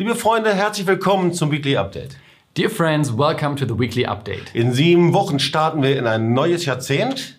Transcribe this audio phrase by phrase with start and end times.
[0.00, 2.16] Liebe Freunde, herzlich willkommen zum Weekly Update.
[2.56, 4.54] Dear friends, welcome to the weekly update.
[4.54, 7.36] In sieben Wochen starten wir in ein neues Jahrzehnt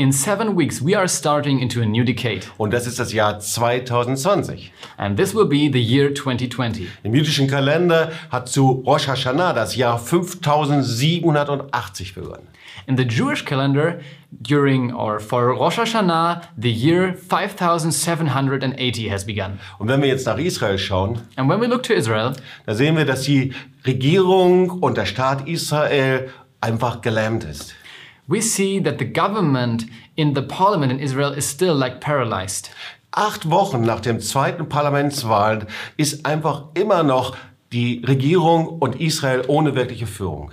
[0.00, 3.38] In seven weeks, we are starting into a new decade, und das ist das Jahr
[3.38, 4.72] 2020.
[4.96, 6.88] and this will be the year 2020.
[7.02, 12.48] Im jüdischen Kalender hat zu Rosh Hashanah das Jahr 5780 begonnen.
[12.86, 14.00] In the Jewish calendar,
[14.32, 19.58] during or for Rosh Hashanah, the year 5780 has begun.
[19.78, 22.32] Und wenn wir jetzt nach Israel schauen, And when we look to Israel,
[22.64, 23.52] da sehen wir, dass die
[23.86, 26.30] Regierung und der Staat Israel
[26.62, 27.74] einfach gelähmt ist.
[28.30, 32.70] We see that the government in the parliament in Israel is still like paralyzed.
[33.12, 35.66] Acht Wochen nach dem zweiten Parlamentswahl
[35.96, 37.36] ist einfach immer noch
[37.72, 40.52] die Regierung und Israel ohne wirkliche Führung.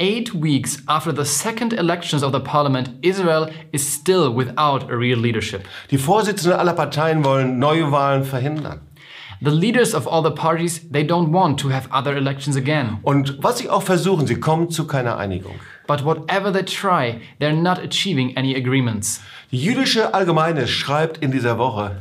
[0.00, 5.20] Eight weeks after the second elections of the parliament, Israel is still without a real
[5.20, 5.68] leadership.
[5.92, 8.80] Die Vorsitzenden aller Parteien wollen Neuwahlen verhindern.
[9.44, 12.98] The leaders of all the parties, they don't want to have other elections again.
[13.02, 15.54] Und was sie auch versuchen, sie kommen zu keiner Einigung.
[15.88, 19.20] But whatever they try, they're not achieving any agreements.
[19.50, 21.96] Die jüdische Allgemeine schreibt in dieser Woche,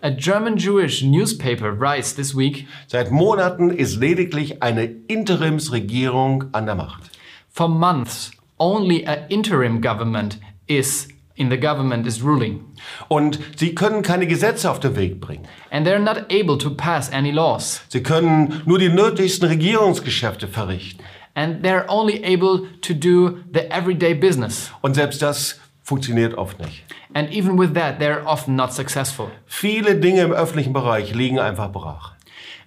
[0.00, 6.76] A German Jewish newspaper writes this week seit Monaten ist lediglich eine Interimsregierung an der
[6.76, 7.10] Macht.
[7.50, 12.64] For months, only an interim government is in the government is ruling.
[13.08, 15.46] Und sie können keine Gesetze auf den Weg bringen.
[15.70, 17.82] And they're not able to pass any laws.
[17.88, 21.04] Sie können nur die nötigsten Regierungsgeschäfte verrichten.
[21.34, 24.70] And they're only able to do the everyday business.
[24.82, 26.84] Und selbst das funktioniert oft nicht.
[27.14, 29.30] And even with that, they're often not successful.
[29.46, 32.18] Viele Dinge im öffentlichen Bereich liegen einfach brach.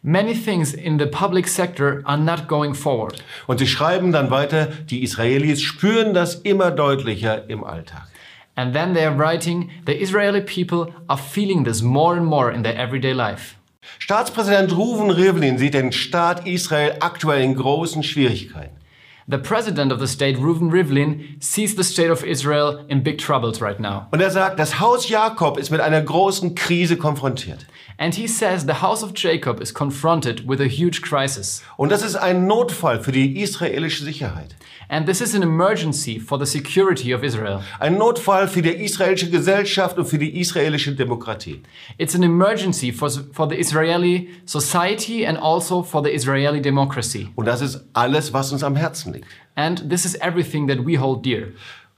[0.03, 3.23] Many things in the public sector are not going forward.
[3.45, 8.07] Und sie schreiben dann weiter, die Israelis spüren das immer deutlicher im Alltag.
[8.55, 12.75] And then they're writing, the Israeli people are feeling this more and more in their
[12.75, 13.55] everyday life.
[13.99, 18.81] Staatspräsident Ruven Rivlin sieht den Staat Israel aktuell in großen Schwierigkeiten.
[19.27, 23.61] The president of the state, Reuven Rivlin, sees the state of Israel in big troubles
[23.61, 24.07] right now.
[24.11, 27.65] Und er sagt, das Haus Jakob ist mit einer großen Krise konfrontiert.
[28.01, 31.61] And he says the house of Jacob is confronted with a huge crisis.
[31.77, 34.55] Und das ist ein Notfall für die israelische Sicherheit.
[34.89, 37.61] And this is an emergency for the security of Israel.
[37.79, 41.61] Ein Notfall für die israelische Gesellschaft und für die israelische Demokratie.
[41.99, 47.29] It's an emergency for, for the Israeli society and also for the Israeli democracy.
[47.35, 49.27] Und das ist alles, was uns am Herzen liegt.
[49.53, 51.49] And this is everything that we hold dear.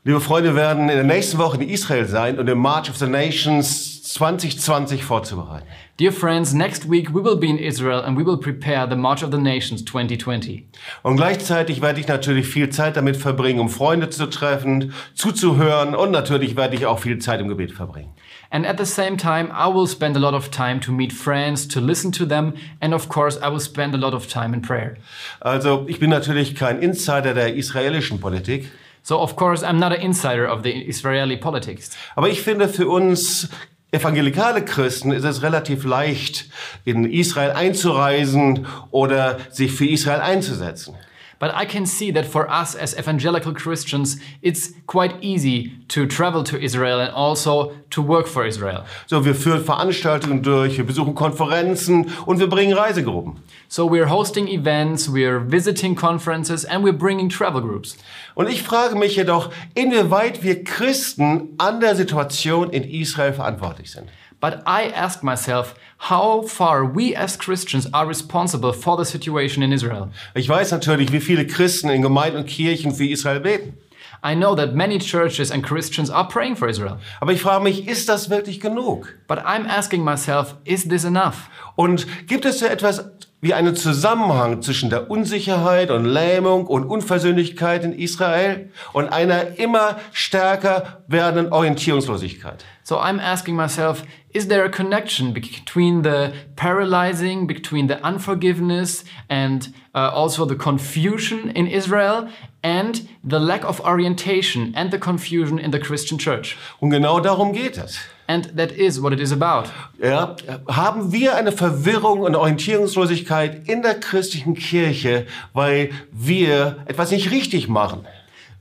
[0.05, 2.97] Liebe Freunde, wir werden in der nächsten Woche in Israel sein und den March of
[2.97, 5.65] the Nations 2020 vorzubereiten.
[5.97, 9.23] Dear friends, next week we will be in Israel and we will prepare the March
[9.23, 10.67] of the Nations 2020.
[11.03, 16.11] Und gleichzeitig werde ich natürlich viel Zeit damit verbringen, um Freunde zu treffen, zuzuhören und
[16.11, 18.09] natürlich werde ich auch viel Zeit im Gebet verbringen.
[18.49, 21.65] And at the same time, I will spend a lot of time to meet friends,
[21.69, 24.61] to listen to them, and of course, I will spend a lot of time in
[24.61, 24.97] prayer.
[25.39, 28.69] Also ich bin natürlich kein Insider der israelischen Politik,
[29.03, 31.91] So, of course, I'm not an insider of the Israeli politics.
[32.15, 33.49] aber ich finde für uns
[33.91, 36.45] evangelikale Christen ist es relativ leicht,
[36.85, 40.95] in Israel einzureisen oder sich für Israel einzusetzen.
[41.43, 46.41] But I can see that for us as evangelical Christians, it's quite easy to travel
[46.45, 48.85] to Israel and also to work for Israel.
[49.07, 53.41] So, wir führen Veranstaltungen durch, wir besuchen Konferenzen und wir bringen Reisegruppen.
[53.67, 57.97] So we're hosting events, we're visiting conferences, and we're bringing travel groups.
[58.35, 64.07] Und ich frage mich jedoch, inwieweit wir Christen an der Situation in Israel verantwortlich sind.
[64.43, 65.73] But I ask myself
[66.09, 70.09] how far we as Christians are responsible for the situation in Israel.
[70.35, 73.77] Ich weiß natürlich, wie viele Christen in Gemeinden und Kirchen für Israel beten.
[74.21, 76.97] I know that many churches and Christians are praying for Israel.
[77.21, 79.17] Aber ich frage mich, ist das wirklich genug?
[79.29, 81.49] But I'm asking myself, is this enough?
[81.77, 83.05] Und gibt es so etwas
[83.43, 89.97] wie einen Zusammenhang zwischen der Unsicherheit und Lähmung und Unversöhnlichkeit in Israel und einer immer
[90.13, 92.63] stärker werdenden Orientierungslosigkeit?
[92.83, 99.73] So I'm asking myself, is there a connection between the paralyzing, between the unforgiveness, and
[99.93, 102.29] uh, also the confusion in Israel,
[102.63, 106.55] and the lack of orientation and the confusion in the Christian church?
[106.79, 107.99] Und genau darum geht es.
[108.27, 109.69] And that is what it is about.
[110.01, 110.35] Ja,
[110.67, 117.67] haben wir eine Verwirrung und Orientierungslosigkeit in der christlichen Kirche, weil wir etwas nicht richtig
[117.67, 118.05] machen?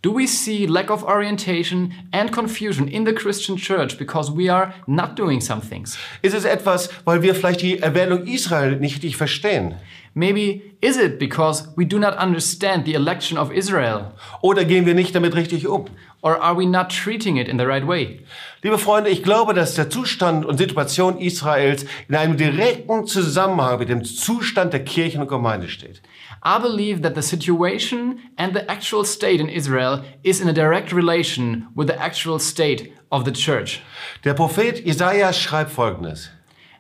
[0.03, 4.75] Do we see lack of orientation and confusion in the Christian church because we are
[4.89, 5.97] not doing some things?
[6.23, 9.77] Ist es etwas, weil wir vielleicht die Erwählung Israel nicht richtig verstehen?
[10.15, 14.13] Maybe is it because we do not understand the election of Israel?
[14.43, 15.87] Oder gehen wir nicht damit richtig um?
[16.21, 18.21] Or are we not treating it in the right way?
[18.63, 23.89] Liebe Freunde, ich glaube, dass der Zustand und Situation Israels in einem direkten Zusammenhang mit
[23.89, 26.01] dem Zustand der Kirchen und Gemeinde steht.
[26.45, 30.93] I believe that the situation and the actual state in Israel is in a direct
[30.93, 33.81] relation with the actual state of the church.
[34.25, 36.31] Der Prophet Jesaja schreibt folgendes.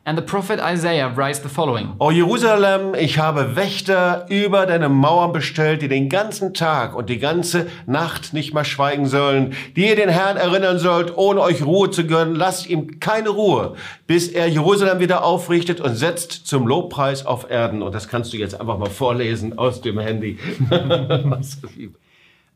[0.04, 5.32] And the prophet Isaiah writes the following O Jerusalem, ich habe Wächter über deine Mauern
[5.32, 9.94] bestellt, die den ganzen Tag und die ganze Nacht nicht mehr schweigen sollen, die ihr
[9.94, 12.34] den Herrn erinnern sollt, ohne euch Ruhe zu gönnen.
[12.34, 13.76] Lasst ihm keine Ruhe,
[14.08, 17.80] bis er Jerusalem wieder aufrichtet und setzt zum Lobpreis auf Erden.
[17.80, 20.36] Und das kannst du jetzt einfach mal vorlesen aus dem Handy.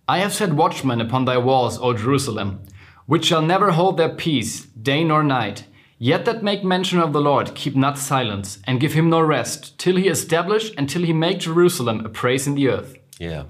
[0.09, 2.59] I have set watchmen upon thy walls, O Jerusalem,
[3.07, 5.65] which shall never hold their peace, day nor night.
[5.99, 9.79] Yet that make mention of the Lord keep not silence, and give him no rest,
[9.79, 12.99] till he establish and till he make Jerusalem a praise in the earth.
[13.19, 13.47] Ja.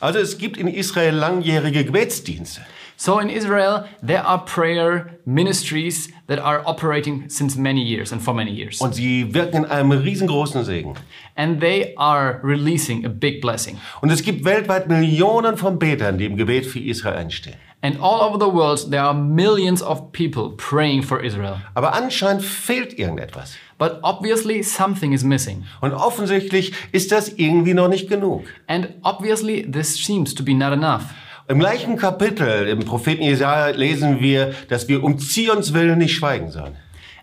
[0.00, 2.62] Also es gibt in Israel langjährige Gebetsdienste.
[2.96, 8.32] So in Israel, there are prayer ministries that are operating since many years and for
[8.32, 8.80] many years.
[8.80, 10.94] Und sie wirken in einem riesengroßen Segen.
[11.34, 13.78] And they are releasing a big blessing.
[14.00, 17.56] Und es gibt weltweit Millionen von Betern, die im Gebet für Israel einstehen.
[17.84, 21.60] And all over the world, there are millions of people praying for Israel.
[21.74, 23.56] Aber anscheinend fehlt irgendetwas.
[23.76, 25.66] But obviously, something is missing.
[25.82, 28.44] Und offensichtlich ist das irgendwie noch nicht genug.
[28.68, 31.12] And obviously, this seems to be not enough.
[31.46, 36.50] Im gleichen Kapitel im Propheten Jesaja lesen wir, dass wir um Zions willen nicht schweigen
[36.50, 36.76] sollen.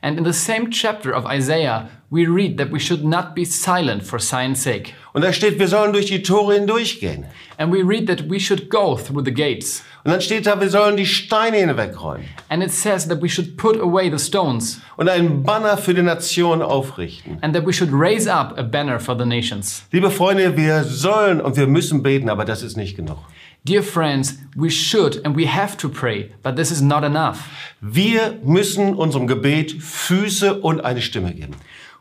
[0.03, 4.03] And in the same chapter of Isaiah, we read that we should not be silent
[4.03, 4.93] for Zion's sake.
[5.13, 7.25] Und da steht, wir sollen durch die Tore hindurchgehen.
[7.57, 9.83] And we read that we should go through the gates.
[10.03, 13.55] Und dann steht da, wir sollen die Steine hinwegräumen And it says that we should
[13.57, 17.37] put away the stones und einen Banner für die Nation aufrichten.
[17.41, 19.83] and that we should raise up a banner for the nations.
[19.91, 23.17] Liebe Freunde, wir sollen und wir müssen beten, aber das ist nicht genug.
[23.63, 27.37] Dear friends, we should and we have to pray, but this is not enough.
[27.79, 31.53] Wir müssen unserem Gebet Füße und eine Stimme geben.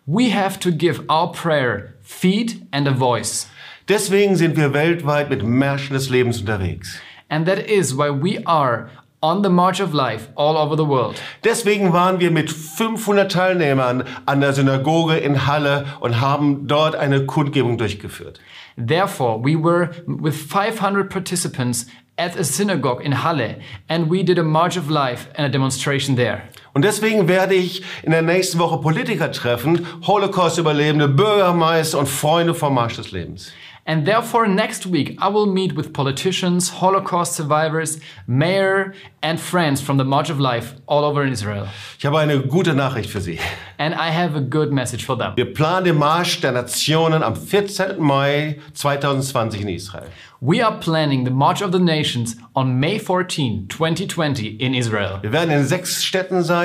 [0.07, 3.47] We have to give our prayer feet and a voice.
[3.91, 6.99] Deswegen sind wir weltweit mit Märschen des Lebens unterwegs.
[7.31, 8.91] And that is why we are
[9.23, 11.21] on the march of life all over the world.
[11.45, 17.27] Deswegen waren wir mit 500 Teilnehmern an der Synagoge in Halle und haben dort eine
[17.27, 18.41] Kundgebung durchgeführt.
[18.77, 21.87] Therefore, we were with 500 participants
[22.17, 23.57] at a synagogue in Halle,
[23.89, 26.43] and we did a march of life and a demonstration there.
[26.73, 32.75] Und deswegen werde ich in der nächsten Woche Politiker treffen, Holocaust-Überlebende, Bürgermeister und Freunde vom
[32.75, 33.53] Marsch des Lebens.
[33.87, 39.97] And therefore, next week, I will meet with politicians, Holocaust survivors, mayor, and friends from
[39.97, 41.67] the March of Life all over in Israel.
[41.99, 43.41] Ich habe eine gute Nachricht für Sie.
[43.79, 45.33] And I have a good message for them.
[45.35, 47.99] Wir planen den Marsch der Nationen am 14.
[47.99, 50.07] Mai 2020 in Israel.
[50.43, 55.19] We are planning the March of the Nations on May 14, 2020, in Israel.
[55.21, 56.60] Wir werden in sechs Städten sein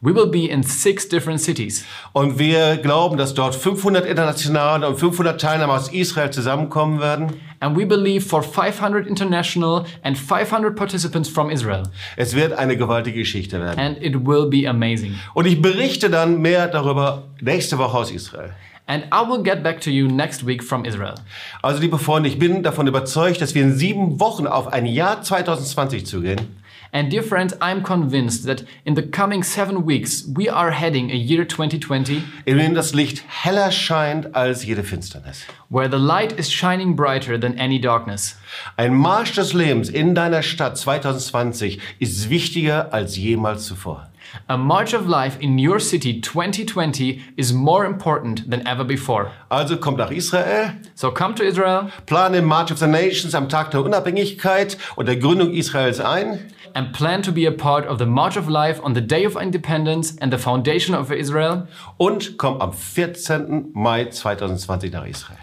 [0.00, 1.84] We will be in six different cities.
[2.12, 7.32] und wir glauben, dass dort 500 Internationale und 500 Teilnehmer aus Israel zusammenkommen werden.
[7.60, 11.84] And we believe for 500 international and 500 participants from Israel.
[12.16, 13.78] Es wird eine gewaltige Geschichte werden.
[13.78, 15.14] And it will be amazing.
[15.34, 18.50] Und ich berichte dann mehr darüber nächste Woche aus Israel.
[18.88, 21.14] And I will get back to you next week from Israel.
[21.60, 25.22] Also liebe Freunde, ich bin davon überzeugt, dass wir in sieben Wochen auf ein Jahr
[25.22, 26.55] 2020 zugehen.
[26.96, 31.14] And dear friends, I'm convinced that in the coming seven weeks, we are heading a
[31.14, 35.44] year 2020 in dem das Licht heller scheint als jede Finsternis.
[35.68, 38.36] where the light is shining brighter than any darkness.
[38.78, 44.08] Ein Marsch des Lebens in deiner Stadt 2020 ist wichtiger als jemals zuvor.
[44.48, 49.30] A march of life in your city 2020 is more important than ever before.
[49.50, 53.48] Also kommt nach Israel, So come to Israel plane den March of the Nations am
[53.48, 56.40] Tag der Unabhängigkeit und der Gründung Israels ein
[56.76, 59.34] and plan to be a part of the March of Life on the Day of
[59.36, 61.66] Independence and the foundation of Israel.
[61.98, 63.70] und komm am 14.
[63.74, 65.38] Mai 2020 nach Israel.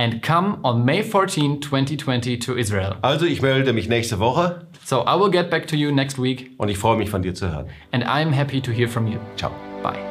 [0.00, 2.96] And come on May 14, 2020 to Israel.
[3.02, 6.52] Also ich melde mich nächste Woche So I will get back to you next week,
[6.56, 7.66] und ich freue mich von dir zu hören.
[7.92, 9.18] and I'm happy to hear from you.
[9.36, 9.50] Ciao.
[9.82, 10.07] Bye.